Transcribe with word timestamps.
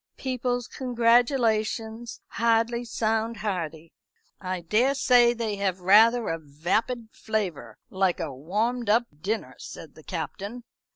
People's 0.17 0.67
congratulations 0.67 2.21
hardly 2.29 2.83
sound 2.85 3.37
hearty." 3.37 3.93
"I 4.39 4.61
daresay 4.61 5.35
they 5.35 5.57
have 5.57 5.79
rather 5.79 6.27
a 6.29 6.39
vapid 6.39 7.09
flavour, 7.11 7.77
like 7.91 8.19
a 8.19 8.33
warmed 8.33 8.89
up 8.89 9.05
dinner," 9.21 9.53
said 9.59 9.93
the 9.93 10.01
Captain. 10.03 10.63